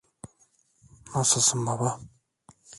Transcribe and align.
Nasılsın 1.15 1.65
baba? 1.65 1.99